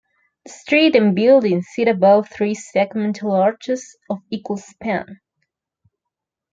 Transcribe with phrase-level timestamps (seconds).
[0.45, 5.19] The street and buildings sit above three segmental arches of equal span.